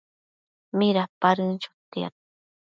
[0.77, 2.13] Midapadën chotiad